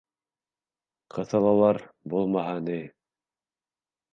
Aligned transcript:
Ҡыҫалалар 1.17 1.81
булмаһа 2.15 2.57
ни... 2.71 2.79